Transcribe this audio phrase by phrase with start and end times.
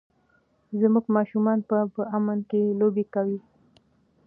[0.79, 3.39] زموږ ماشومان به په امن کې لوبې کوي.